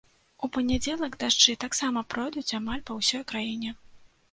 [0.45, 3.79] У панядзелак дажджы таксама пройдуць амаль па ўсёй краіне.